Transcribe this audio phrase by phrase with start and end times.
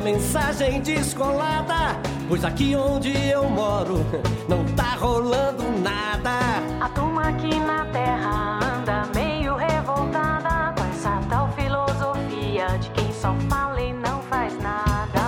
[0.00, 2.00] uma mensagem descolada.
[2.26, 3.98] Pois aqui onde eu moro
[4.48, 6.30] não tá rolando nada.
[6.80, 13.34] A turma aqui na terra anda meio revoltada com essa tal filosofia de quem só
[13.50, 15.20] fala e não faz nada.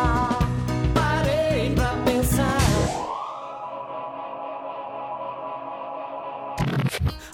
[0.95, 2.59] Parei pra pensar.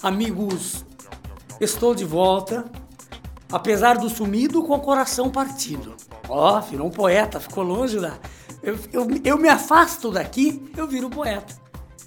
[0.02, 0.84] Amigos,
[1.60, 2.64] estou de volta,
[3.52, 6.07] apesar do sumido com o coração partido.
[6.28, 8.18] Ó, virou um poeta, ficou longe da.
[8.62, 11.54] Eu, eu, eu me afasto daqui, eu viro um poeta.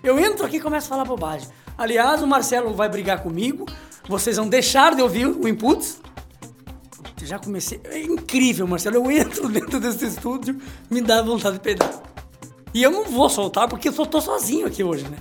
[0.04, 1.48] Eu entro aqui e começo a falar bobagem.
[1.78, 3.66] Aliás, o Marcelo vai brigar comigo,
[4.08, 6.00] vocês vão deixar de ouvir o Inputs.
[7.24, 7.80] Já comecei.
[7.86, 8.98] É incrível, Marcelo.
[8.98, 12.02] Eu entro dentro desse estúdio, me dá vontade de peidar.
[12.74, 15.18] E eu não vou soltar porque eu só tô sozinho aqui hoje, né?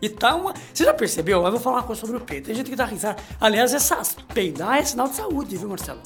[0.00, 0.54] E tá uma.
[0.72, 1.44] Você já percebeu?
[1.44, 2.46] Eu vou falar uma coisa sobre o peito.
[2.46, 3.20] Tem gente que dá risada.
[3.40, 6.00] Aliás, essas peidar é sinal de saúde, viu, Marcelo?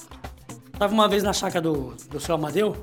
[0.78, 2.76] Tava uma vez na chácara do, do seu Amadeu,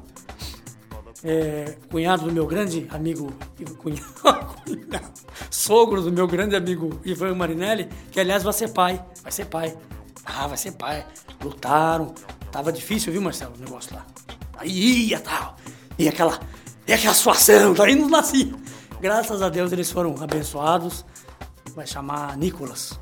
[1.23, 3.33] é, cunhado do meu grande amigo.
[3.77, 4.55] Cunhado,
[5.49, 9.03] sogro do meu grande amigo Ivan Marinelli, que aliás vai ser pai.
[9.23, 9.77] Vai ser pai.
[10.25, 11.05] Ah, vai ser pai.
[11.41, 12.13] Lutaram.
[12.51, 14.05] Tava difícil, viu, Marcelo, o negócio lá.
[14.57, 15.55] Aí ia tal.
[15.97, 16.39] E aquela.
[16.87, 18.53] E aquela situação, daí não nascia.
[19.01, 21.05] Graças a Deus eles foram abençoados.
[21.73, 22.99] Vai chamar Nicolas.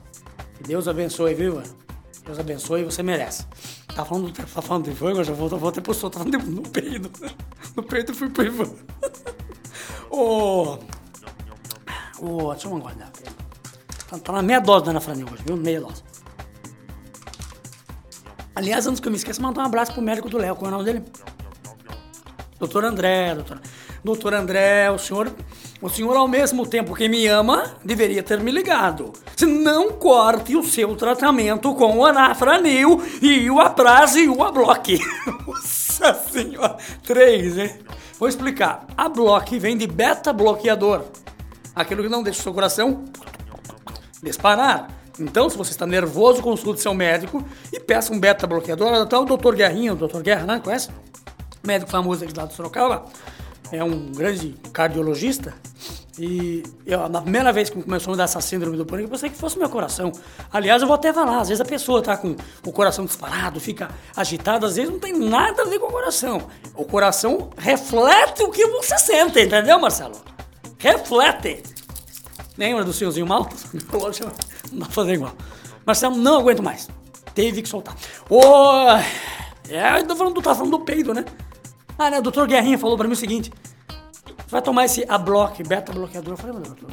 [0.56, 1.83] Que Deus abençoe, viu, Ivan?
[2.26, 3.46] Deus abençoe, você merece.
[3.94, 6.62] Tá falando, tá falando do Ivan, eu já vou, vou até sol, tá falando no
[6.62, 7.12] peito.
[7.76, 8.70] No peito eu fui pro Ivan.
[10.10, 10.78] Ô.
[12.20, 13.12] Ô, deixa eu guardar.
[14.10, 15.58] Tá, tá na meia dose da Ana Franil hoje, viu?
[15.58, 16.04] Meia dose.
[18.56, 20.56] Aliás, antes que eu me esqueça, mandar um abraço pro médico do Léo.
[20.56, 21.04] Qual é o nome dele?
[22.60, 23.60] Doutor André, doutor,
[24.04, 25.34] doutor André, o senhor,
[25.84, 29.12] o senhor ao mesmo tempo que me ama, deveria ter me ligado.
[29.36, 34.98] Se não corte o seu tratamento com o anafranil e o apraz e o abloque.
[35.46, 37.80] Nossa senhora, três, hein?
[38.18, 38.88] Vou explicar.
[38.96, 41.04] A bloque vem de beta bloqueador.
[41.76, 43.04] Aquilo que não deixa o seu coração
[44.24, 44.88] disparar.
[45.20, 47.44] Então, se você está nervoso, consulte seu médico
[47.74, 48.94] e peça um beta bloqueador.
[48.94, 49.54] Até o Dr.
[49.54, 50.22] Guerrinho, o Dr.
[50.22, 50.62] Guerra, né?
[50.64, 50.90] Conhece?
[51.62, 53.06] Médico famoso aqui lá do Sorocaba.
[53.72, 55.54] É um grande cardiologista.
[56.18, 59.12] E eu, na primeira vez que começou a me dar essa síndrome do pânico, eu
[59.12, 60.12] pensei que fosse meu coração.
[60.52, 62.36] Aliás, eu vou até falar, às vezes a pessoa tá com
[62.66, 66.48] o coração disparado, fica agitada, às vezes não tem nada a ver com o coração.
[66.76, 70.16] O coração reflete o que você sente, entendeu, Marcelo?
[70.78, 71.64] Reflete.
[72.56, 73.56] Lembra do senhorzinho malta?
[74.72, 75.34] Não dá pra fazer igual.
[75.86, 76.88] Marcelo, não aguento mais.
[77.36, 77.96] Teve que soltar.
[78.30, 78.40] Ô,
[79.70, 81.26] é, eu tô falando, tá falando do peido, né?
[81.98, 83.52] Ah, né, o doutor Guerrinha falou pra mim o seguinte.
[83.88, 86.34] Você vai tomar esse abloque, beta bloqueador?
[86.34, 86.90] Eu falei, mas doutor,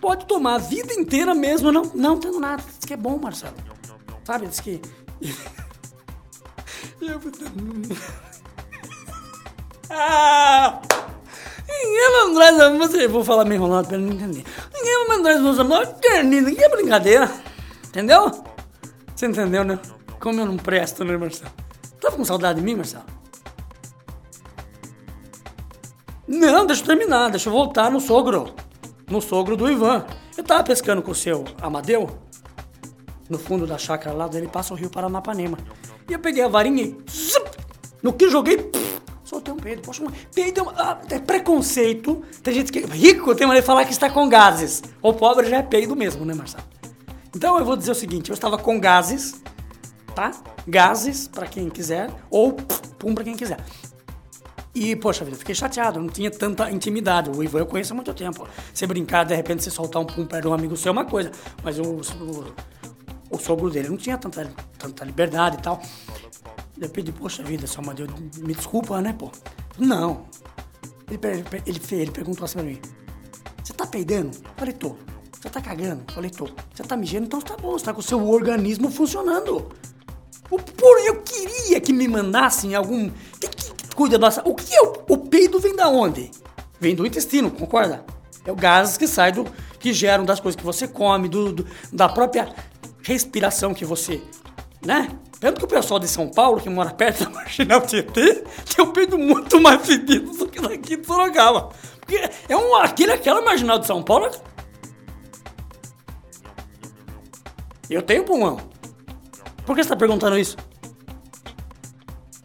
[0.00, 2.62] pode tomar a vida inteira mesmo, não, não tendo nada.
[2.62, 3.54] Diz que é bom, Marcelo.
[4.24, 4.80] Sabe, diz que...
[9.94, 10.80] Ah!
[11.68, 13.08] Ninguém atrás da você.
[13.08, 14.44] Vou falar meio enrolado pra ele não entender.
[14.72, 15.88] Ninguém atrás dos amores.
[16.24, 17.30] Ninguém é brincadeira.
[17.86, 18.30] Entendeu?
[19.14, 19.78] Você entendeu, né?
[20.18, 21.52] Como eu não presto, né, Marcelo?
[22.00, 23.04] Tava com saudade de mim, Marcelo?
[26.32, 27.28] Não, deixa eu terminar.
[27.28, 28.54] Deixa eu voltar no sogro.
[29.10, 30.06] No sogro do Ivan.
[30.34, 32.08] Eu tava pescando com o seu Amadeu.
[33.28, 35.58] No fundo da chácara lá dele passa o rio Paranapanema.
[36.08, 36.96] E eu peguei a varinha e.
[37.10, 37.50] zup,
[38.02, 38.56] No que joguei.
[38.56, 39.82] pff, Soltei um peido.
[39.82, 40.02] Poxa,
[40.34, 42.22] peido é, ah, é preconceito.
[42.42, 42.80] Tem gente que.
[42.80, 44.82] Rico tem maneira de falar que está com gases.
[45.02, 46.64] O pobre já é peido mesmo, né, Marcelo?
[47.36, 49.42] Então eu vou dizer o seguinte: eu estava com gases,
[50.14, 50.30] tá?
[50.66, 52.52] Gases, pra quem quiser, ou
[52.98, 53.58] pum pra quem quiser.
[54.74, 57.28] E, poxa vida, fiquei chateado, não tinha tanta intimidade.
[57.28, 58.48] O Ivan eu conheço há muito tempo.
[58.72, 61.30] Você brincar, de repente, você soltar um pum de um amigo seu é uma coisa.
[61.62, 62.54] Mas o, o,
[63.30, 65.82] o sogro dele não tinha tanta, tanta liberdade e tal.
[66.80, 68.06] Eu pedi, poxa vida, seu Amadeu,
[68.38, 69.30] me desculpa, né, pô?
[69.78, 70.24] Não.
[71.10, 72.80] Ele, ele, ele perguntou assim pra mim:
[73.62, 74.30] Você tá peidando?
[74.36, 74.96] Eu Falei, tô.
[75.38, 76.02] Você tá cagando?
[76.08, 76.48] Eu Falei, tô.
[76.74, 77.26] Você tá mijando?
[77.26, 79.70] Então tá bom, você tá com o seu organismo funcionando.
[80.48, 83.10] Por, eu queria que me mandassem algum.
[83.94, 84.30] Cuida da.
[84.30, 86.30] sa- O que é o, o peido vem da onde?
[86.80, 88.04] Vem do intestino, concorda?
[88.44, 89.44] É o gases que sai do.
[89.78, 92.48] que geram das coisas que você come, do, do- da própria
[93.02, 94.20] respiração que você.
[94.84, 95.08] né?
[95.40, 98.44] Tanto que o pessoal de São Paulo, que mora perto da Marginal Tietê,
[98.74, 101.70] tem um peido muito mais fedido do que daqui de Sorocaba.
[102.00, 104.30] Porque é um, aquele, aquela Marginal de São Paulo.
[107.90, 108.56] Eu tenho pulmão.
[109.66, 110.56] Por que você está perguntando isso?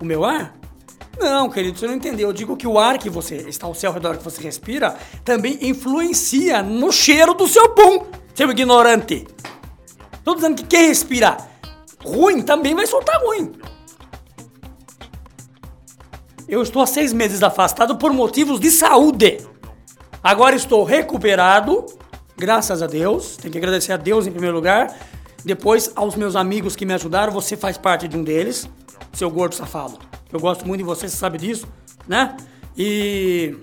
[0.01, 0.56] O meu ar?
[1.19, 2.29] Não, querido, você não entendeu.
[2.29, 5.57] Eu digo que o ar que você está ao seu redor, que você respira, também
[5.61, 8.05] influencia no cheiro do seu pum,
[8.35, 9.27] seu ignorante.
[10.23, 11.37] Tô dizendo que quem respira
[12.03, 13.53] ruim também vai soltar ruim.
[16.47, 19.45] Eu estou há seis meses afastado por motivos de saúde.
[20.23, 21.85] Agora estou recuperado,
[22.37, 23.35] graças a Deus.
[23.37, 24.95] Tem que agradecer a Deus em primeiro lugar.
[25.43, 27.33] Depois aos meus amigos que me ajudaram.
[27.33, 28.69] Você faz parte de um deles,
[29.13, 30.06] seu gordo safado.
[30.31, 31.67] Eu gosto muito de você, você sabe disso,
[32.07, 32.35] né?
[32.77, 33.55] E.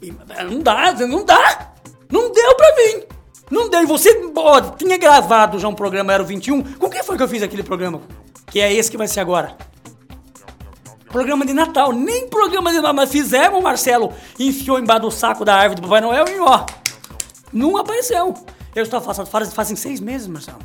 [0.00, 0.12] e
[0.48, 1.74] não dá, não dá!
[2.10, 3.02] Não deu pra mim!
[3.50, 3.82] Não deu.
[3.82, 6.62] E você ó, tinha gravado já um programa Era o 21.
[6.74, 8.00] Com quem foi que eu fiz aquele programa?
[8.46, 9.56] Que é esse que vai ser agora.
[11.06, 11.92] Programa de Natal.
[11.92, 14.12] Nem programa de Natal, mas fizemos, Marcelo.
[14.38, 16.64] Enfiou embaixo do saco da árvore do Papai Noel e ó.
[17.52, 18.34] Não apareceu.
[18.74, 20.58] Eu estou afastado faz, fazem seis meses, Marcelo.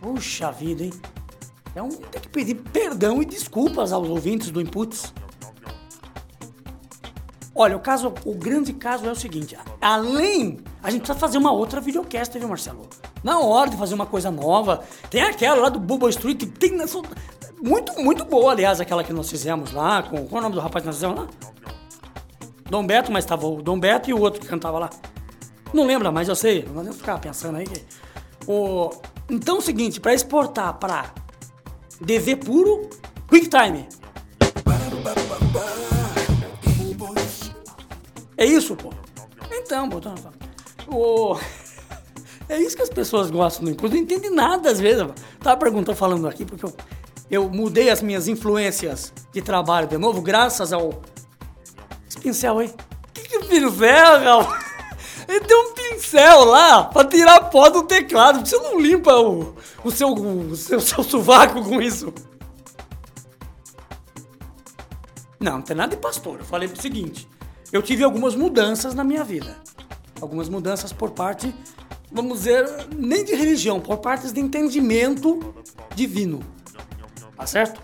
[0.00, 0.92] Puxa vida, hein?
[1.70, 5.12] Então tem que pedir perdão e desculpas aos ouvintes do Inputs.
[7.54, 11.52] Olha, o caso, o grande caso é o seguinte: além, a gente precisa fazer uma
[11.52, 12.88] outra videocast, viu, Marcelo?
[13.22, 16.72] Na hora de fazer uma coisa nova, tem aquela lá do Bubble Street, tem
[17.62, 20.60] muito, muito boa, aliás, aquela que nós fizemos lá, com qual é o nome do
[20.60, 21.28] rapaz que nós fizemos lá?
[22.70, 24.90] Dom Beto, mas tava o Dom Beto e o outro que cantava lá.
[25.74, 27.66] Não lembra, mas eu sei, não vou ficar pensando aí.
[28.46, 28.90] O...
[29.28, 31.12] Então é o seguinte, para exportar para
[32.00, 32.88] DV puro,
[33.28, 33.88] QuickTime.
[38.36, 38.90] É isso, pô.
[39.52, 40.14] Então, botão.
[42.48, 43.94] É isso que as pessoas gostam do Impulso.
[43.94, 45.06] Não entende nada às vezes.
[45.40, 46.72] Tava perguntando, falando aqui, porque eu,
[47.30, 51.02] eu mudei as minhas influências de trabalho de novo, graças ao.
[52.08, 52.72] Esse pincel aí.
[53.12, 54.56] Que que pincel, Gal?
[55.28, 58.46] Ele tem um pincel lá pra tirar pó do teclado.
[58.46, 59.54] Você não limpa o,
[59.84, 62.12] o, seu, o seu, seu sovaco com isso.
[65.38, 66.38] Não, não tem nada de pastor.
[66.40, 67.28] Eu falei o seguinte:
[67.70, 69.56] eu tive algumas mudanças na minha vida.
[70.20, 71.54] Algumas mudanças por parte,
[72.10, 75.54] vamos dizer, nem de religião, por partes de entendimento
[75.94, 76.40] divino.
[77.36, 77.80] Tá certo?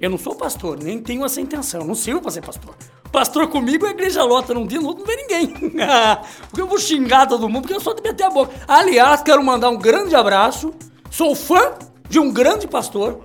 [0.00, 2.74] Eu não sou pastor, nem tenho essa intenção, não sirvo pra ser pastor.
[3.12, 5.72] Pastor comigo, a igreja lota num dia, no outro não vê ninguém.
[6.48, 8.52] porque eu vou xingar todo mundo, porque eu sou de meter a boca.
[8.66, 10.74] Aliás, quero mandar um grande abraço.
[11.10, 11.74] Sou fã
[12.08, 13.20] de um grande pastor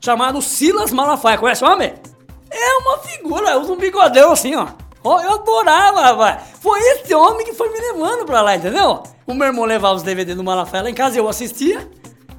[0.00, 1.38] chamado Silas Malafaia.
[1.38, 1.94] Conhece o homem?
[2.50, 4.68] É uma figura, usa um bigodão assim, ó.
[5.04, 6.42] Oh, eu adorava, rapaz.
[6.60, 9.02] Foi esse homem que foi me levando pra lá, entendeu?
[9.26, 11.88] O meu irmão levava os DVD do Malafaia lá em casa, eu assistia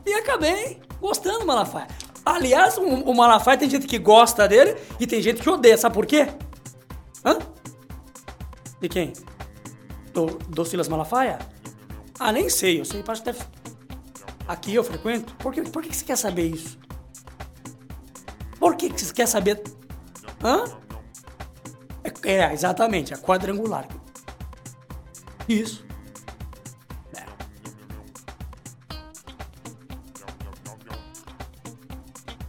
[0.05, 1.87] e acabei gostando do Malafaia.
[2.25, 5.77] Aliás, o, o Malafaia tem gente que gosta dele e tem gente que odeia.
[5.77, 6.27] Sabe por quê?
[7.23, 7.37] Hã?
[8.79, 9.13] De quem?
[10.13, 11.39] Do, do Silas Malafaia?
[12.19, 12.79] Ah, nem sei.
[12.79, 13.43] Eu sei, acho que deve...
[14.47, 15.35] Aqui eu frequento.
[15.35, 16.77] Por que, por que você quer saber isso?
[18.59, 19.61] Por que você quer saber...
[20.43, 20.63] Hã?
[22.03, 23.87] É, é, exatamente, é quadrangular.
[25.47, 25.85] Isso.
[27.15, 27.25] É.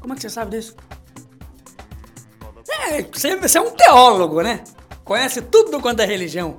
[0.00, 0.76] Como é que você sabe disso?
[2.68, 4.64] É, você, você é um teólogo, né?
[5.10, 6.58] Conhece tudo quanto é religião.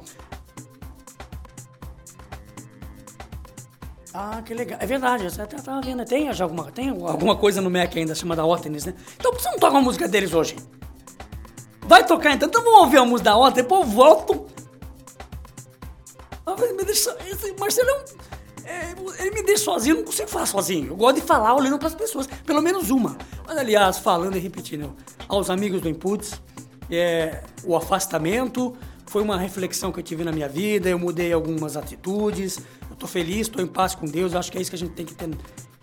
[4.13, 4.77] Ah, que legal.
[4.81, 6.03] É verdade, você até tava vendo.
[6.03, 8.94] Tem já alguma, tem alguma coisa no Mac ainda chamada Ótenes, né?
[9.15, 10.57] Então por que você não toca a música deles hoje?
[11.83, 12.50] Vai tocar então?
[12.50, 14.45] Então vamos ouvir a música da Ótenes, depois eu volto.
[16.45, 18.04] Ah, me deixa, esse Marcelo é um,
[18.65, 20.87] é, ele me deixa sozinho, eu não consigo falar sozinho.
[20.87, 23.18] Eu gosto de falar olhando para as pessoas, pelo menos uma.
[23.47, 24.94] Mas aliás, falando e repetindo,
[25.30, 26.42] aos amigos do Inputs,
[26.98, 31.76] é, o afastamento foi uma reflexão que eu tive na minha vida, eu mudei algumas
[31.76, 34.80] atitudes, eu tô feliz, estou em paz com Deus, acho que é isso que a
[34.80, 35.30] gente tem que ter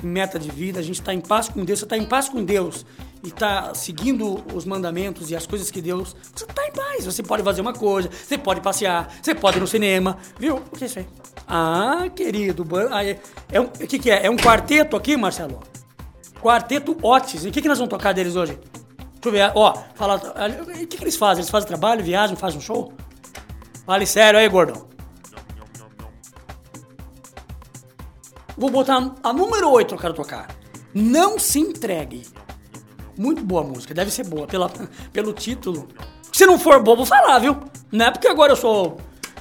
[0.02, 2.44] meta de vida, a gente está em paz com Deus, você está em paz com
[2.44, 2.86] Deus
[3.22, 7.22] e está seguindo os mandamentos e as coisas que Deus, você está em paz, você
[7.22, 10.56] pode fazer uma coisa, você pode passear, você pode ir no cinema, viu?
[10.56, 11.06] O que é isso aí?
[11.46, 12.66] Ah, querido,
[13.02, 13.18] é,
[13.50, 14.26] é um, o que, que é?
[14.26, 15.60] É um quarteto aqui, Marcelo?
[16.40, 17.44] Quarteto Otis.
[17.44, 18.58] E o que, que nós vamos tocar deles hoje?
[19.20, 19.52] Deixa eu ver.
[19.54, 20.16] Ó, fala.
[20.16, 21.42] O que, que eles fazem?
[21.42, 22.92] Eles fazem trabalho, viajam, fazem um show?
[23.84, 24.86] Fale sério aí, gordão.
[28.56, 30.48] Vou botar a número 8 eu quero tocar.
[30.92, 32.26] Não se entregue.
[33.16, 34.70] Muito boa música, deve ser boa pela,
[35.12, 35.88] pelo título.
[36.32, 37.56] Se não for boa, vou falar, viu?
[37.90, 38.98] Não é porque agora eu sou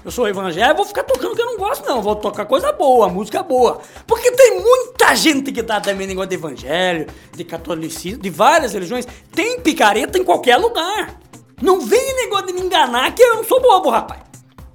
[0.07, 2.01] eu sou evangélico, vou ficar tocando que eu não gosto, não.
[2.01, 3.81] Vou tocar coisa boa, música boa.
[4.07, 9.05] Porque tem muita gente que tá também negócio de evangelho, de catolicismo, de várias religiões.
[9.33, 11.19] Tem picareta em qualquer lugar.
[11.61, 14.21] Não vem negócio de me enganar que eu não sou bobo, rapaz.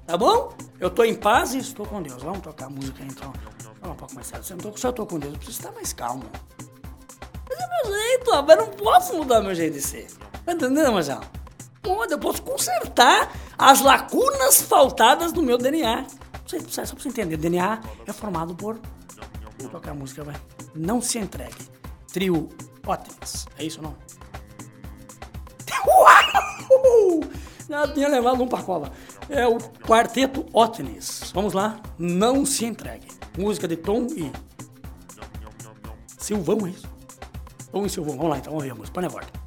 [0.05, 0.53] Tá bom?
[0.79, 2.21] Eu tô em paz e estou com Deus.
[2.21, 3.33] Vamos tocar música então.
[3.81, 4.45] Fala um pouco mais sério.
[4.45, 6.25] Se eu, tô, se tô com Deus, eu preciso estar mais calmo.
[7.49, 8.59] Mas é meu jeito, rapaz.
[8.59, 10.05] Eu não posso mudar meu jeito de ser.
[10.45, 11.21] Tá entendendo, Marcelo?
[11.81, 16.05] Pode, eu posso consertar as lacunas faltadas do meu DNA.
[16.45, 18.79] Só pra você entender, DNA é formado por.
[19.59, 20.35] Vou tocar a música, vai.
[20.75, 21.69] Não se entregue.
[22.11, 22.49] Trio
[22.85, 23.47] Ótimas.
[23.57, 23.95] É isso ou não?
[25.87, 27.21] Uau!
[27.69, 28.91] Já tinha levado um pra cova.
[29.29, 31.31] É o Quarteto Otnis.
[31.33, 31.79] Vamos lá.
[31.97, 33.07] Não se entregue.
[33.37, 34.31] Música de Tom e...
[36.17, 36.87] Silvão, é isso?
[37.71, 38.17] Tom e Silvão.
[38.17, 38.93] Vamos lá então, vamos ver a música.
[38.93, 39.43] Põe volta.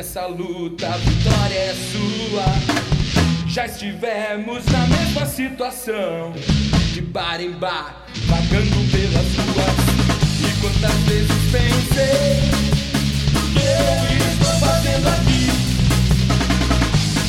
[0.00, 2.44] Nessa luta a vitória é sua.
[3.46, 6.32] Já estivemos na mesma situação,
[6.94, 9.76] de bar em bar, vagando pelas ruas.
[10.40, 12.40] E quantas vezes pensei,
[13.52, 15.50] que eu estou fazendo aqui?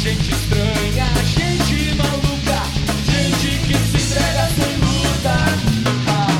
[0.01, 2.63] Gente estranha, gente maluca,
[3.11, 5.35] gente que se entrega sem luta.
[6.07, 6.39] Ah,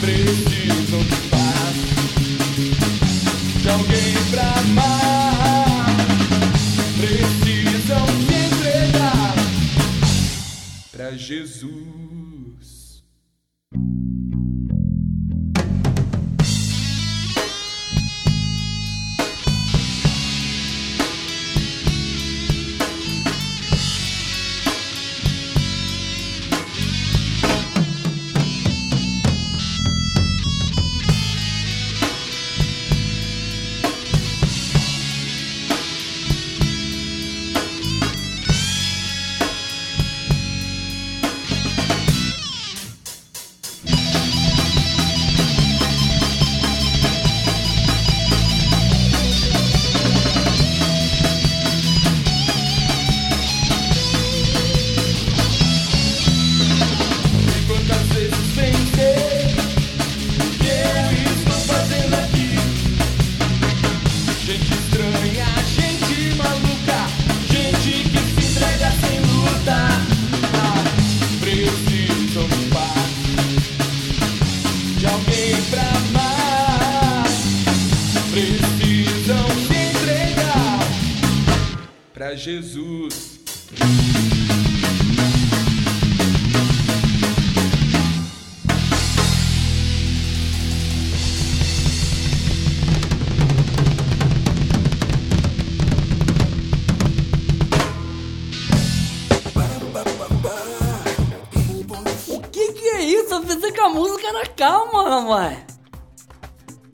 [0.00, 1.76] precisam de paz,
[3.60, 4.91] de alguém pra amar.
[11.16, 12.01] Jesus.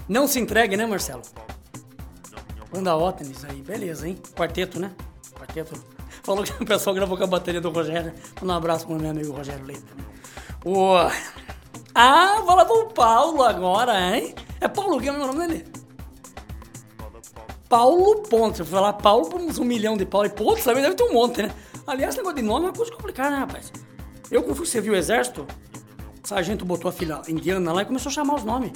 [0.08, 1.22] Não se entregue, né, Marcelo?
[2.72, 4.18] Banda Ótenes aí, beleza, hein?
[4.34, 4.92] Quarteto, né?
[5.38, 5.74] Quarteto.
[6.22, 8.12] Falou que o pessoal gravou com a bateria do Rogério.
[8.40, 9.84] Manda um abraço pro meu amigo Rogério Leite.
[10.64, 10.94] O...
[11.94, 14.34] Ah, fala pro Paulo agora, hein?
[14.60, 15.64] É Paulo, que é o nome dele?
[17.68, 18.60] Paulo Pontes.
[18.60, 20.26] Vou falar Paulo por uns um milhão de Paulo.
[20.26, 21.50] E Pontes também deve ter um monte, né?
[21.86, 23.72] Aliás, negócio de nome é uma coisa complicada, né, rapaz?
[24.30, 25.46] Eu, quando fui servir o exército,
[26.22, 28.72] o sargento botou a filha indiana lá e começou a chamar os nomes.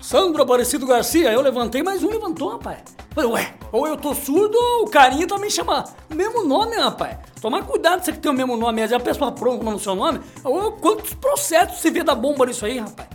[0.00, 2.78] Sandro Aparecido Garcia, eu levantei, mas um levantou, rapaz.
[3.14, 7.18] Falei, ué, ou eu tô surdo ou o carinha também chama o mesmo nome, rapaz.
[7.40, 9.94] Tomar cuidado você que tem o mesmo nome, às vezes a pessoa pronta no seu
[9.94, 10.20] nome.
[10.42, 13.08] Ou quantos processos se vê da bomba nisso aí, rapaz?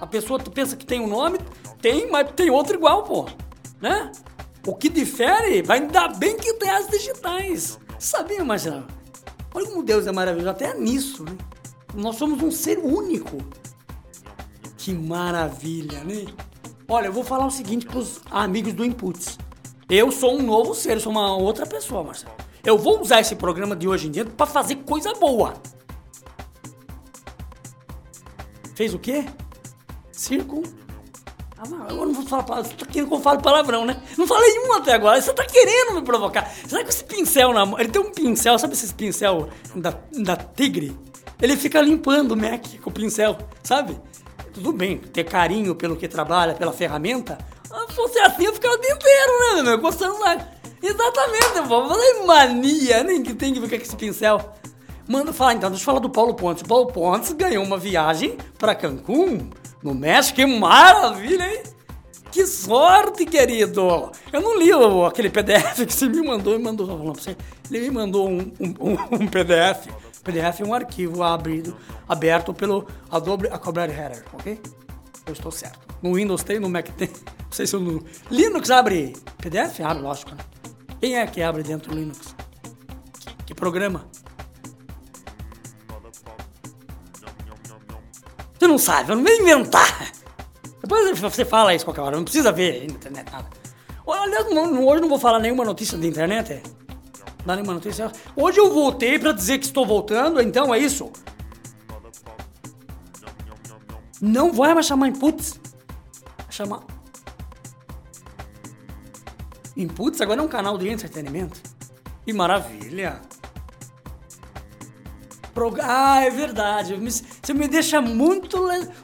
[0.00, 1.38] A pessoa pensa que tem um nome,
[1.80, 3.26] tem, mas tem outro igual, pô.
[3.80, 4.12] Né?
[4.66, 7.78] O que difere, vai ainda bem que tem as digitais.
[7.98, 8.86] Sabia, Marcelo?
[9.54, 11.32] Olha como Deus é maravilhoso, até nisso, né?
[11.94, 13.38] Nós somos um ser único.
[14.88, 16.24] Que maravilha, né?
[16.88, 19.36] Olha, eu vou falar o seguinte pros amigos do Inputs.
[19.86, 22.32] Eu sou um novo ser, eu sou uma outra pessoa, Marcelo.
[22.64, 25.52] Eu vou usar esse programa de hoje em dia pra fazer coisa boa.
[28.74, 29.26] Fez o quê?
[30.10, 30.62] Circo?
[31.58, 32.70] Ah, eu não vou falar palavrão.
[32.70, 34.02] Você tá querendo que eu fale palavrão, né?
[34.16, 35.20] Não falei um até agora.
[35.20, 36.50] Você tá querendo me provocar.
[36.66, 37.78] Sabe que esse pincel na mão.
[37.78, 40.96] Ele tem um pincel, sabe esses pincel da, da tigre?
[41.42, 44.00] Ele fica limpando o Mac com o pincel, sabe?
[44.58, 47.38] Tudo bem, ter carinho pelo que trabalha, pela ferramenta.
[47.70, 49.78] Ah, Se fosse assim, eu ficava o dia inteiro, né, meu?
[49.78, 50.36] Gostando lá.
[50.82, 51.88] Exatamente, pô.
[51.88, 54.52] Falei mania, nem que tem que ficar com esse pincel.
[55.06, 56.64] Manda falar então, deixa eu falar do Paulo Pontes.
[56.64, 59.48] Paulo Pontes ganhou uma viagem pra Cancún,
[59.80, 60.36] no México.
[60.36, 61.62] Que maravilha, hein?
[62.30, 64.12] Que sorte, querido!
[64.32, 66.86] Eu não li o- aquele PDF que você me mandou e mandou.
[67.14, 67.36] você.
[67.70, 69.88] Ele me mandou um, um- um- PDF
[70.22, 71.74] PDF é um arquivo abrido,
[72.06, 74.60] aberto pelo Adobe Acrobat Reader, ok?
[75.26, 75.78] Eu estou certo.
[76.02, 77.08] No Windows tem, no Mac tem.
[77.08, 79.80] Não sei se no Linux abre PDF?
[79.80, 80.32] Abre, lógico.
[80.32, 80.38] Né?
[81.00, 82.34] Quem é que abre dentro do Linux?
[83.20, 84.06] Que, que programa?
[88.58, 90.12] Você não sabe, eu não vou inventar.
[90.88, 93.46] Depois você fala isso qualquer hora, não precisa ver internet nada.
[94.06, 96.62] Aliás, hoje não vou falar nenhuma notícia da internet, é?
[97.44, 98.10] Não nenhuma notícia.
[98.34, 101.12] Hoje eu voltei pra dizer que estou voltando, então é isso.
[104.18, 105.60] Não vai mais chamar inputs.
[106.48, 106.80] Chamar.
[109.76, 111.60] Inputs agora é um canal de entretenimento.
[112.24, 113.20] Que maravilha!
[115.82, 116.96] Ah, é verdade.
[117.48, 118.58] Você me deixa muito.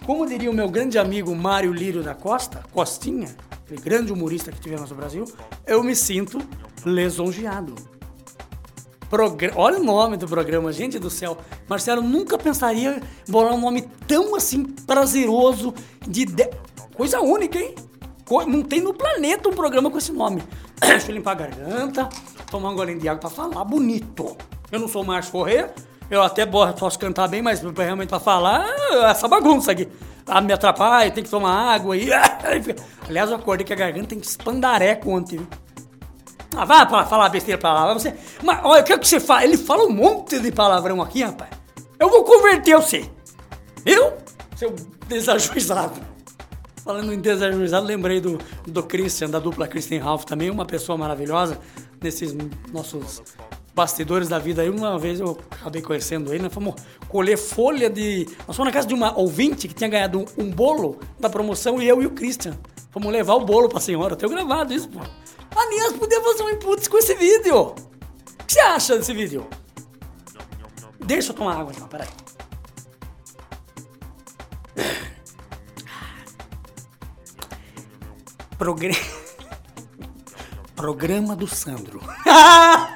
[0.05, 4.61] Como diria o meu grande amigo Mário Lírio da Costa, Costinha, aquele grande humorista que
[4.61, 5.25] tivemos no Brasil,
[5.67, 6.39] eu me sinto
[6.85, 7.75] lisonjeado.
[9.57, 11.39] Olha o nome do programa, gente do céu.
[11.67, 15.73] Marcelo nunca pensaria em bolar um nome tão assim prazeroso,
[16.07, 16.51] de, de...
[16.95, 17.75] coisa única, hein?
[18.47, 20.43] Não tem no planeta um programa com esse nome.
[20.87, 22.11] Deixa eu limpar a garganta,
[22.51, 24.37] tomar um golinho de água pra falar bonito.
[24.71, 25.73] Eu não sou Márcio Corrêa,
[26.11, 28.67] eu até posso cantar bem, mas realmente pra falar,
[29.11, 29.89] essa bagunça aqui.
[30.27, 32.09] Ah, me atrapalha, tem que tomar água aí.
[33.07, 35.47] Aliás, eu acordei que a garganta tem que espandareco ontem?
[36.57, 37.93] Ah, vai pra falar besteira pra lá.
[37.93, 38.15] Você...
[38.43, 39.45] Mas olha, o que, é você fala?
[39.45, 41.51] Ele fala um monte de palavrão aqui, rapaz.
[41.99, 43.11] Eu vou converter você.
[43.85, 44.13] Viu?
[44.57, 44.75] Seu
[45.09, 46.01] desajuizado.
[46.85, 51.59] Falando em desajuizado, lembrei do, do Christian, da dupla Christian Ralph também, uma pessoa maravilhosa
[52.01, 52.37] nesses
[52.73, 53.23] nossos
[53.75, 54.71] bastidores da vida aí.
[54.71, 56.75] Uma vez eu acabei conhecendo ele, nós fomos
[57.09, 58.29] colher folha de.
[58.47, 61.83] Nós fomos na casa de uma ouvinte que tinha ganhado um, um bolo da promoção
[61.83, 62.57] e eu e o Christian.
[62.91, 64.13] Fomos levar o bolo pra senhora.
[64.13, 65.01] Eu tenho gravado isso, pô.
[65.57, 67.57] Aliás, podia fazer um input com esse vídeo.
[67.57, 67.75] O
[68.47, 69.47] que você acha desse vídeo?
[71.01, 72.09] Deixa eu tomar água então, peraí.
[78.57, 78.97] Programa.
[80.77, 82.01] Programa do Sandro.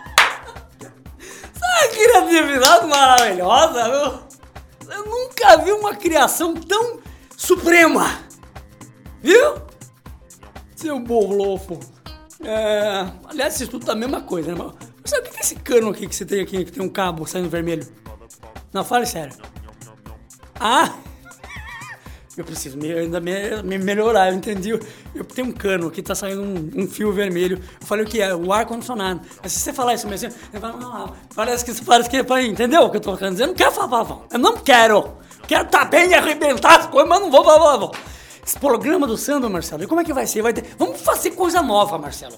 [2.26, 4.92] Criatividade maravilhosa, viu?
[4.92, 7.00] Eu nunca vi uma criação tão
[7.36, 8.18] suprema.
[9.22, 9.56] Viu?
[10.74, 11.78] Seu bolofo.
[12.44, 14.72] É, aliás, isso tudo tá a mesma coisa, né?
[15.02, 16.88] Mas sabe o que é esse cano aqui que você tem aqui, que tem um
[16.88, 17.86] cabo saindo vermelho?
[18.72, 19.34] Não, fale sério.
[20.60, 20.94] Ah!
[22.38, 24.70] Eu preciso me, ainda me, me, melhorar, eu entendi.
[24.70, 27.60] Eu tenho um cano aqui, tá saindo um, um fio vermelho.
[27.80, 28.32] Eu falei o que é?
[28.32, 29.20] O ar-condicionado.
[29.42, 32.82] Mas se você falar isso mesmo, eu falo, não, parece que parece que é entendeu
[32.82, 33.42] o que eu tô dizer?
[33.42, 34.22] Eu não quero falar palavrão.
[34.30, 35.16] Eu não quero.
[35.48, 37.90] Quero tá bem arrebentar as coisas, mas não vou falar palavrão.
[38.46, 40.40] Esse programa do Sandro, Marcelo, e como é que vai ser?
[40.40, 40.64] Vai ter...
[40.78, 42.36] Vamos fazer coisa nova, Marcelo.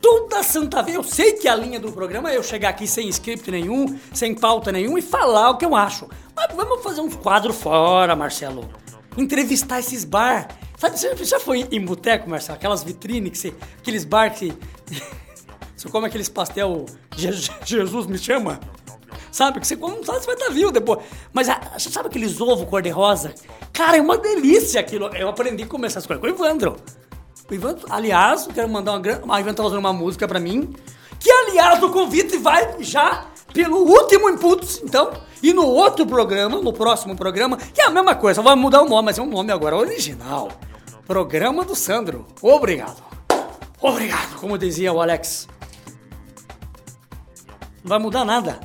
[0.00, 3.08] Toda santa vez, eu sei que a linha do programa é eu chegar aqui sem
[3.08, 6.08] script nenhum, sem pauta nenhum e falar o que eu acho.
[6.34, 8.68] Mas vamos fazer uns quadros fora, Marcelo.
[9.16, 10.48] Entrevistar esses bar.
[10.78, 12.58] Você já foi em boteco, Marcelo?
[12.58, 14.52] Aquelas vitrines, que você, aqueles bar que...
[15.76, 16.86] você come aqueles pastel
[17.64, 18.60] Jesus me chama?
[19.34, 19.60] sabe?
[19.60, 21.00] Que você come, sabe se vai estar vivo depois.
[21.32, 23.34] Mas ah, sabe aqueles ovos cor-de-rosa?
[23.72, 25.06] Cara, é uma delícia aquilo.
[25.08, 26.76] Eu aprendi a comer essas coisas com o Ivandro.
[27.50, 29.22] O aliás, quero mandar uma grande.
[29.28, 30.72] O Ivandro tá fazendo uma música pra mim.
[31.18, 35.12] Que, aliás, o convite vai já pelo último input, então.
[35.40, 38.88] E no outro programa, no próximo programa, que é a mesma coisa, vai mudar o
[38.88, 40.50] nome, mas é um nome agora original.
[41.06, 42.26] Programa do Sandro.
[42.42, 43.02] Obrigado.
[43.80, 45.46] Obrigado, como dizia o Alex.
[47.82, 48.58] Não vai mudar nada.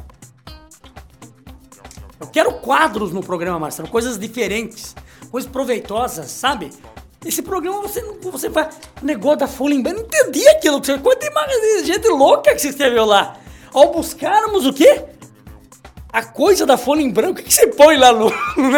[2.20, 4.96] Eu quero quadros no programa, Marcelo, coisas diferentes,
[5.30, 6.72] coisas proveitosas, sabe?
[7.26, 8.70] Esse programa você não você vai.
[9.04, 9.84] Negócio da folha em.
[9.84, 10.82] Não entendi aquilo.
[11.04, 11.26] Quanta
[11.84, 13.38] gente louca que você escreveu lá.
[13.74, 15.04] Ao buscarmos o quê?
[16.12, 18.32] A coisa da folha em branco, o que você põe lá no,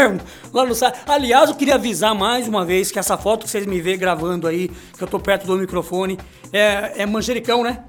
[0.52, 1.00] lá no site?
[1.08, 4.48] Aliás, eu queria avisar mais uma vez que essa foto que vocês me vê gravando
[4.48, 6.20] aí, que eu tô perto do microfone,
[6.52, 7.86] é, é manjericão, né?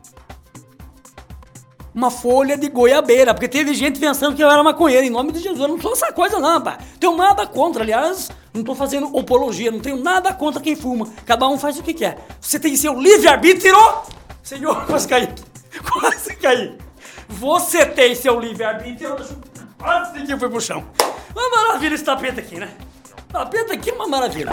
[1.95, 5.07] uma folha de goiabeira, porque teve gente pensando que eu era maconheiro.
[5.07, 6.79] Em nome de Jesus, eu não sou essa coisa, não, pá.
[6.99, 11.07] Tenho nada contra, aliás, não tô fazendo apologia, não tenho nada contra quem fuma.
[11.27, 12.19] Cada um faz o que quer.
[12.41, 13.77] Você tem seu livre-arbítrio.
[14.43, 15.29] Senhor, quase caí.
[15.91, 16.77] Quase caí.
[17.33, 19.17] Você tem seu livre-arbítrio.
[19.79, 20.85] Quase que eu fui pro chão.
[21.35, 22.69] Uma maravilha esse tapete aqui, né?
[23.29, 24.51] Tapete aqui é uma maravilha.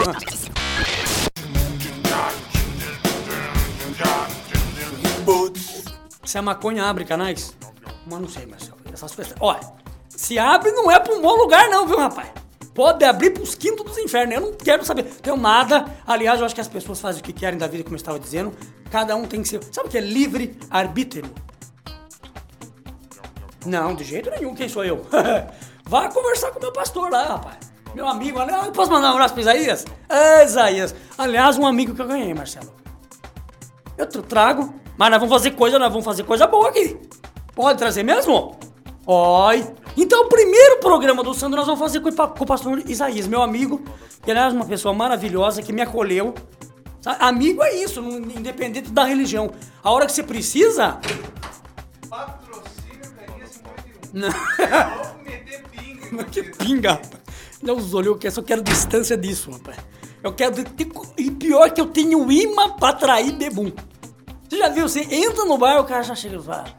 [6.24, 7.54] Se a maconha abre canais?
[8.06, 8.78] Mas não sei, Marcelo.
[8.92, 9.34] Essas coisas.
[9.40, 9.60] Olha,
[10.08, 12.30] se abre não é pra um bom lugar, não, viu, rapaz?
[12.74, 14.34] Pode abrir pros quintos dos infernos.
[14.34, 15.04] Eu não quero saber.
[15.04, 15.84] Tenho nada.
[16.06, 18.18] Aliás, eu acho que as pessoas fazem o que querem da vida, como eu estava
[18.18, 18.54] dizendo.
[18.90, 19.62] Cada um tem que ser.
[19.70, 21.24] Sabe o que é livre arbítrio?
[23.66, 25.04] Não, de jeito nenhum, quem sou eu?
[25.84, 27.56] Vá conversar com o meu pastor lá, rapaz.
[27.94, 29.84] Meu amigo, aliás, posso mandar um abraço pro Isaías?
[30.08, 30.94] É, Isaías.
[31.18, 32.72] Aliás, um amigo que eu ganhei, Marcelo.
[33.98, 36.96] Eu tra- trago, mas nós vamos fazer coisa, nós vamos fazer coisa boa aqui.
[37.54, 38.56] Pode trazer mesmo?
[39.06, 39.66] Oi.
[39.96, 43.42] Então, o primeiro programa do Sandro nós vamos fazer com com o pastor Isaías, meu
[43.42, 43.82] amigo,
[44.22, 46.32] que aliás uma pessoa maravilhosa que me acolheu.
[47.00, 47.16] Sabe?
[47.20, 49.50] Amigo é isso, independente da religião.
[49.82, 50.98] A hora que você precisa.
[54.10, 54.14] Patrocínio Carinha 51.
[54.14, 54.30] Não.
[55.70, 56.24] Pinga.
[56.30, 57.20] Que pinga, rapaz.
[57.62, 59.78] Deus olhou que eu só quero distância disso, rapaz.
[60.22, 60.54] Eu quero.
[61.16, 63.72] E pior que eu tenho imã pra atrair bebum.
[64.48, 64.88] Você já viu?
[64.88, 66.74] Você entra no bar, o cara já chega e fala.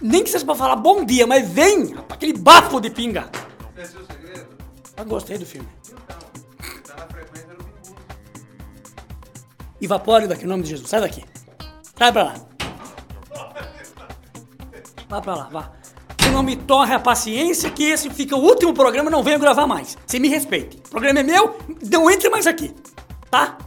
[0.00, 3.30] Nem que seja pra falar bom dia, mas vem, rapaz, aquele bafo de pinga.
[3.76, 4.48] Esse é seu segredo?
[4.96, 5.68] Eu gostei do filme.
[5.86, 6.18] Então,
[6.60, 7.94] você tá na frequência do pinguço.
[9.80, 10.90] Evapore daqui, em nome de Jesus.
[10.90, 11.24] Sai daqui.
[11.96, 12.34] Sai pra lá.
[15.08, 15.72] Vá pra lá, vá.
[16.32, 19.98] Não me torre a paciência que esse fica o último programa não venho gravar mais.
[20.06, 20.78] Você me respeite.
[20.78, 21.58] O programa é meu,
[21.90, 22.74] não entre mais aqui.
[23.30, 23.58] Tá?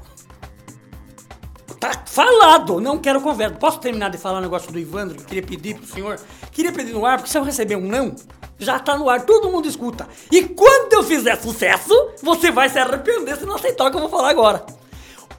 [1.79, 3.55] Tá falado, não quero conversa.
[3.55, 6.19] Posso terminar de falar o negócio do Ivandro que queria pedir pro senhor?
[6.51, 8.15] Queria pedir no ar, porque se eu receber um não,
[8.57, 10.07] já tá no ar, todo mundo escuta.
[10.31, 14.01] E quando eu fizer sucesso, você vai se arrepender se não aceitar o que eu
[14.01, 14.65] vou falar agora.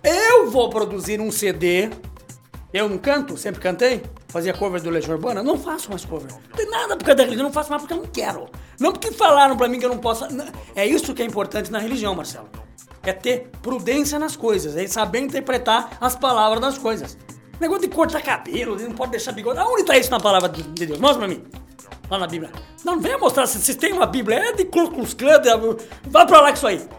[0.04, 1.90] Eu vou produzir um CD.
[2.72, 4.02] Eu não canto, sempre cantei.
[4.36, 5.42] Fazia cover do Legião Urbana.
[5.42, 6.30] Não faço mais cover.
[6.30, 8.50] Não tem nada por causa da religião, não faço mais porque eu não quero.
[8.78, 10.26] Não porque falaram pra mim que eu não posso.
[10.74, 12.46] É isso que é importante na religião, Marcelo.
[13.02, 17.16] É ter prudência nas coisas, é saber interpretar as palavras das coisas.
[17.58, 19.58] Negócio de cortar cabelo, não pode deixar bigode.
[19.58, 21.00] Aonde tá isso na palavra de de Deus?
[21.00, 21.42] Mostra pra mim.
[22.10, 22.52] Lá na Bíblia.
[22.84, 24.36] Não, venha mostrar se vocês têm uma Bíblia.
[24.36, 25.16] É de Ku Klux
[26.08, 26.76] Vai pra lá com isso aí.
[26.76, 26.90] Deixa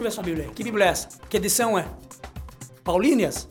[0.00, 0.50] eu ver sua Bíblia.
[0.54, 1.08] Que Bíblia é essa?
[1.30, 1.86] Que edição é?
[2.84, 3.48] Paulíneas?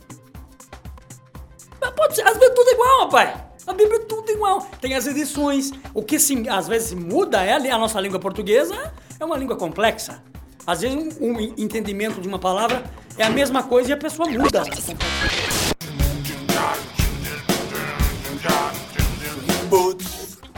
[1.87, 3.39] Mas pode ser, às vezes tudo igual, rapaz.
[3.65, 4.61] A Bíblia é tudo igual.
[4.81, 5.71] Tem as edições.
[5.93, 10.21] O que se, às vezes muda é a nossa língua portuguesa é uma língua complexa.
[10.65, 12.83] Às vezes um, um entendimento de uma palavra
[13.17, 14.63] é a mesma coisa e a pessoa muda.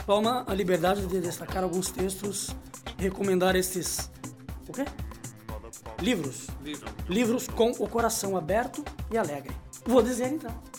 [0.04, 2.50] Toma a liberdade de destacar alguns textos
[2.98, 4.10] e recomendar estes.
[4.68, 4.84] O quê?
[6.00, 6.48] Livros.
[7.08, 9.54] Livros com o coração aberto e alegre.
[9.86, 10.69] Vou dizer então.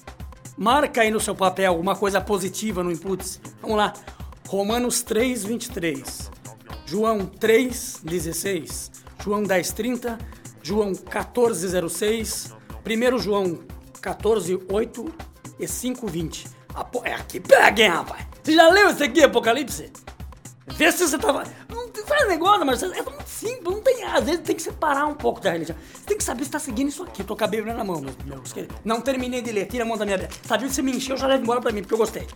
[0.58, 3.40] Marca aí no seu papel uma coisa positiva no inputs.
[3.62, 3.94] Vamos lá.
[4.48, 6.30] Romanos 3, 23.
[6.86, 8.92] João 3, 16.
[9.24, 10.18] João 10, 30.
[10.62, 12.54] João 14, 06.
[12.86, 13.60] 1 João
[14.02, 15.14] 14, 8
[15.60, 16.48] e 5, 20.
[16.74, 18.26] Apo- É aqui, pega, hein, rapaz?
[18.44, 19.92] Você já leu isso aqui, Apocalipse?
[20.68, 21.44] Vê se você tava.
[21.70, 23.64] Não tem- faz negócio, mas é muito simples.
[23.64, 25.78] Não tem, às vezes tem que separar um pouco da religião.
[25.94, 27.24] Você tem que saber se tá seguindo isso aqui.
[27.24, 28.54] Tô com a Bíblia na mão, meus, meus.
[28.86, 30.38] Não terminei de ler, tira a mão da minha Bíblia.
[30.48, 32.28] Sabia que você me encheu, já leva embora pra mim, porque eu gostei.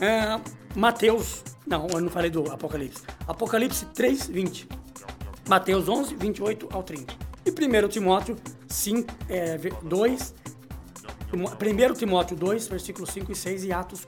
[0.00, 0.38] É,
[0.74, 1.42] Mateus.
[1.66, 3.02] Não, eu não falei do Apocalipse.
[3.26, 4.68] Apocalipse 3, 20.
[5.48, 7.14] Mateus 11, 28 ao 30.
[7.46, 8.36] E 1 Timóteo
[8.68, 10.34] 5, é, 2,
[11.32, 14.04] 1 Timóteo 2, versículos 5 e 6 e Atos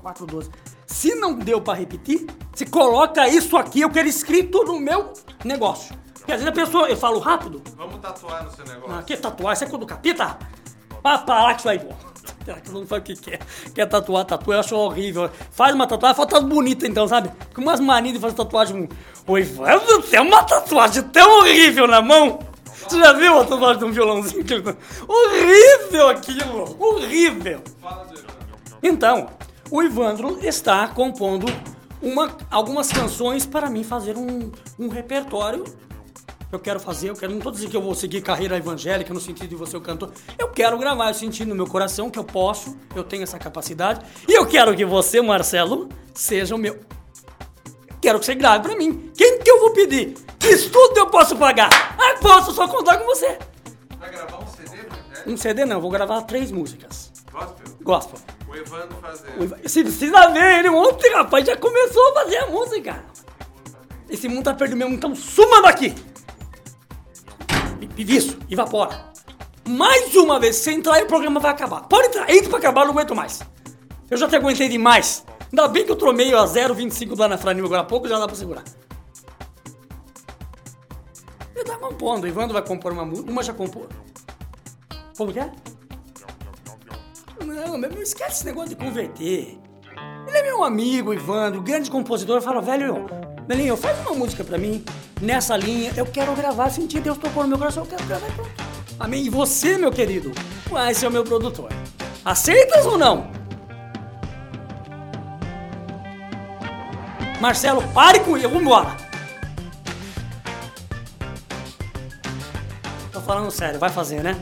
[0.00, 0.50] 04, 12.
[0.86, 5.12] Se não deu pra repetir, se coloca isso aqui, eu quero escrito no meu
[5.44, 5.94] negócio.
[6.14, 8.94] Porque às vezes a pessoa, eu falo rápido, Vamos tatuar no seu negócio.
[8.96, 10.24] ah, que tatuar, isso é coisa do capeta?
[10.24, 11.22] rapaz.
[11.22, 11.80] Parar com isso aí.
[12.44, 13.38] Será que todo mundo sabe o que que é?
[13.74, 15.28] Quer tatuar, tatua, eu acho horrível.
[15.50, 17.30] Faz uma tatuagem, faz tatuagem bonita então, sabe?
[17.54, 18.88] Com umas manias de fazer tatuagem.
[19.26, 22.38] Oi, você é uma tatuagem tão horrível na mão.
[22.88, 24.44] Você já viu a tatuagem de um violãozinho?
[24.44, 24.76] que ele-
[25.08, 27.62] Horrível aquilo, horrível.
[28.82, 29.28] Então,
[29.70, 31.46] o Ivandro está compondo
[32.02, 35.64] uma, algumas canções para mim fazer um, um repertório.
[36.50, 37.30] Eu quero fazer, eu quero.
[37.30, 40.12] Não estou dizendo que eu vou seguir carreira evangélica no sentido de você o cantor.
[40.38, 44.04] Eu quero gravar, eu senti no meu coração que eu posso, eu tenho essa capacidade.
[44.28, 46.78] E eu quero que você, Marcelo, seja o meu.
[48.02, 49.10] Quero que você grave pra mim.
[49.16, 50.14] Quem que eu vou pedir?
[50.38, 51.70] Que estudo eu posso pagar?
[51.96, 53.38] Ah, posso só contar com você.
[53.98, 55.22] Vai gravar um CD, né?
[55.26, 57.12] Um CD não, vou gravar três músicas.
[57.32, 57.76] Gospel.
[57.80, 58.41] Gospel.
[58.52, 59.28] O Evandro fazer.
[59.38, 63.04] O Ivan- Você precisa ver ele ontem, rapaz, já começou a fazer a música.
[64.10, 65.94] Esse mundo tá perdendo mesmo, então suma daqui.
[67.96, 69.10] E isso, evapora.
[69.66, 71.82] Mais uma vez, se entrar aí, o programa vai acabar.
[71.88, 73.40] Pode entrar, entra pra acabar, não aguento mais.
[74.10, 75.24] Eu já te aguentei demais.
[75.50, 78.26] Ainda bem que eu tromei a 0,25 lá na Franil agora há pouco, já dá
[78.26, 78.64] pra segurar.
[81.54, 83.86] Ele tá compondo, o Ivandro vai compor uma música, uma já compôs.
[85.16, 85.50] Como que é?
[87.52, 89.58] Não, não esquece esse negócio de converter.
[90.26, 92.40] Ele é meu amigo, Ivandro, grande compositor.
[92.40, 93.06] Fala, velho,
[93.46, 94.82] Belinho, faz uma música pra mim
[95.20, 95.92] nessa linha.
[95.94, 98.50] Eu quero gravar, sentir Deus tocou no meu coração, eu quero gravar e pronto.
[98.98, 99.26] Amém.
[99.26, 100.32] E você, meu querido,
[100.70, 101.68] vai ser o meu produtor.
[102.24, 103.30] Aceitas ou não?
[107.38, 108.96] Marcelo, pare com isso, vamos embora.
[113.12, 114.40] Tô falando sério, vai fazer, né?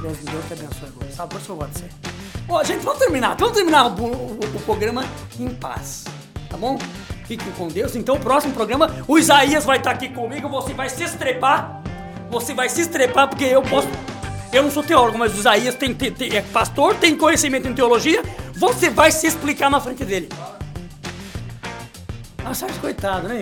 [0.00, 1.10] Deus, Deus te abençoe agora.
[1.10, 2.13] Sabe por isso que eu gosto de
[2.48, 3.36] Ô, gente, vamos terminar.
[3.38, 5.04] Vamos terminar o, o- o programa
[5.38, 6.04] em paz.
[6.48, 6.78] Tá bom?
[7.26, 7.96] Fiquem com Deus.
[7.96, 10.48] Então, o próximo programa, o Isaías vai estar aqui comigo.
[10.50, 11.82] Você vai se estrepar.
[12.30, 13.88] Você vai se estrepar, porque eu posso.
[14.52, 17.74] Eu não sou teólogo, mas o Isaías tem, tem- tem- é pastor, tem conhecimento em
[17.74, 18.22] teologia.
[18.54, 20.28] Você vai se explicar na frente dele.
[22.44, 23.40] Ah, Sérgio, coitado, né?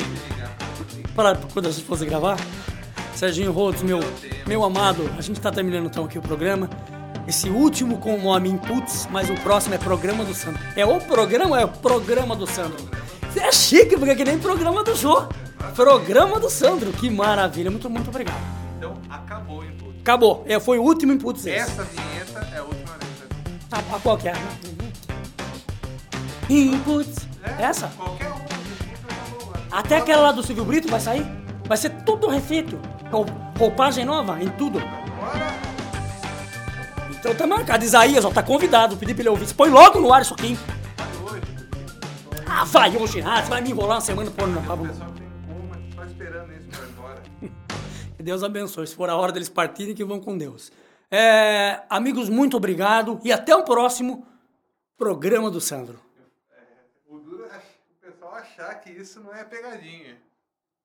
[1.15, 2.37] Para quando a gente fosse gravar.
[3.15, 4.01] Serginho Rhodes, meu,
[4.47, 6.71] meu amado, a gente tá terminando então aqui o programa.
[7.27, 10.61] Esse último com o nome Inputs, mas o próximo é Programa do Sandro.
[10.77, 12.89] É o programa ou é o Programa do Sandro?
[13.37, 15.27] É chique, porque é que nem programa do Jô.
[15.75, 17.71] Programa do Sandro, que maravilha.
[17.71, 18.41] Muito, muito obrigado.
[18.77, 20.01] Então, acabou o input.
[20.01, 20.45] Acabou.
[20.47, 21.57] É, foi o último Inputs esse.
[21.71, 23.63] Essa vinheta é a última vez.
[23.71, 24.35] Ah, qual que é?
[26.51, 27.27] Inputs.
[27.59, 27.87] Essa?
[27.97, 28.43] Qualquer um.
[29.71, 31.25] Até aquela lá do Silvio Brito vai sair?
[31.67, 32.79] Vai ser tudo refeito.
[33.11, 33.25] Rou-
[33.59, 34.79] Roupagem nova em tudo.
[37.23, 37.85] Então tá marcado.
[37.85, 38.97] Isaías, ó, tá convidado.
[38.97, 39.55] Pedi pra ele ouvir.
[39.55, 40.59] Põe logo no ar isso aqui.
[42.45, 44.61] Ah, vai hoje, ah, você vai me enrolar uma semana por não.
[44.61, 44.87] Tá bom.
[45.95, 47.23] só esperando isso pra ir embora.
[48.17, 48.89] Que Deus abençoe.
[48.89, 50.73] Se for a hora deles partirem, que vão com Deus.
[51.09, 53.21] É, amigos, muito obrigado.
[53.23, 54.27] E até o próximo
[54.99, 56.01] programa do Sandro.
[57.09, 60.17] O duro é o pessoal achar que isso não é pegadinha.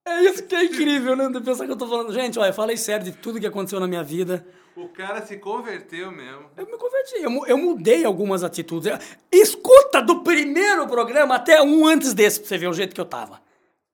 [0.09, 1.27] É isso que é incrível, né?
[1.29, 2.13] De pensar que eu tô falando.
[2.13, 4.45] Gente, olha, eu falei sério de tudo que aconteceu na minha vida.
[4.75, 6.49] O cara se converteu mesmo.
[6.55, 8.91] Eu me converti, eu, eu mudei algumas atitudes.
[9.31, 13.05] Escuta do primeiro programa até um antes desse, pra você ver o jeito que eu
[13.05, 13.41] tava.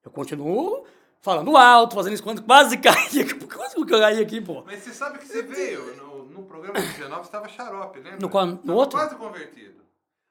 [0.03, 0.85] Eu continuo
[1.21, 3.25] falando alto, fazendo isso quando quase caí.
[3.51, 4.61] Quase que eu caí aqui, pô.
[4.65, 8.19] Mas você sabe que você veio no, no programa 19, você estava xarope, lembra?
[8.19, 8.99] No qual- no Tava outro?
[8.99, 9.81] quase convertido.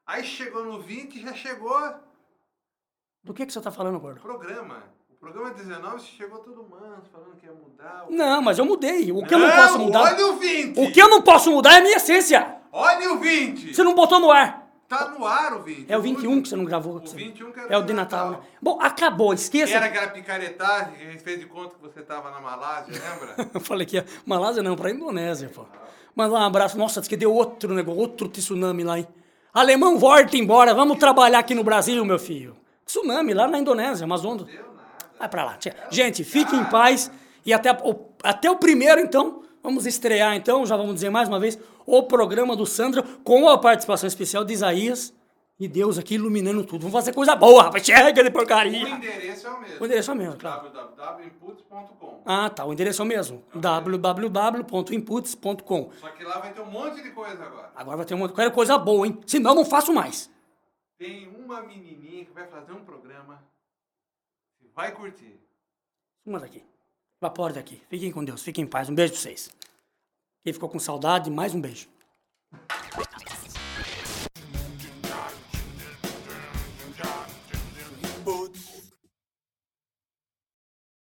[0.07, 1.95] Aí chegou no 20 já chegou
[3.25, 4.21] Do que, que você tá falando, gordo?
[4.21, 4.83] programa.
[5.23, 8.07] O programa 19 você chegou todo manso, falando que ia mudar.
[8.11, 9.13] Não, mas eu mudei.
[9.13, 10.03] O que eu não posso mudar.
[10.03, 10.81] Olha o 20!
[10.81, 12.57] O que eu não posso mudar é a minha essência.
[12.73, 13.73] Olha o 20!
[13.73, 14.69] Você não botou no ar.
[14.89, 15.89] Tá no ar o 20.
[15.89, 16.97] É o 21 que você não gravou.
[16.97, 18.31] O 21 que era É o de Natal?
[18.33, 18.45] Natal.
[18.61, 19.77] Bom, acabou, esqueça.
[19.77, 23.49] Era aquela picaretagem que a gente fez de conta que você tava na Malásia, lembra?
[23.55, 24.07] Eu falei que ia.
[24.27, 25.65] Malásia não, pra Indonésia, pô.
[26.17, 26.77] Mandar um abraço.
[26.77, 29.07] Nossa, diz que deu outro negócio, outro tsunami lá, hein?
[29.55, 30.75] Alemão, volta embora.
[30.75, 32.57] Vamos trabalhar aqui no Brasil, meu filho.
[32.85, 34.49] Tsunami lá na Indonésia, Amazonas.
[35.23, 35.57] Vai pra lá.
[35.89, 37.09] Gente, fiquem em paz.
[37.47, 39.45] E até, o, até o primeiro, então.
[39.63, 41.57] Vamos estrear, então, já vamos dizer mais uma vez,
[41.87, 45.15] o programa do Sandro com a participação especial de Isaías
[45.61, 46.81] e Deus aqui iluminando tudo.
[46.81, 47.87] Vamos fazer coisa boa, rapaz.
[47.87, 48.89] Chega de O porcaria.
[48.89, 49.77] endereço é o mesmo.
[49.81, 50.69] O endereço é o mesmo, claro.
[50.73, 52.65] www.inputs.com Ah, tá.
[52.65, 53.45] O endereço é o mesmo.
[53.55, 55.91] www.inputs.com.
[56.01, 57.71] Só que lá vai ter um monte de coisa agora.
[57.77, 59.17] Agora vai ter uma quero coisa boa, hein?
[59.25, 60.29] Senão não faço mais.
[60.99, 63.41] Tem uma menininha que vai fazer um programa
[64.75, 65.39] vai curtir.
[66.25, 66.65] Uma daqui.
[67.21, 67.83] Vapor daqui.
[67.89, 68.43] Fiquem com Deus.
[68.43, 68.89] Fiquem em paz.
[68.89, 69.51] Um beijo pra vocês.
[70.43, 71.89] Quem ficou com saudade, mais um beijo.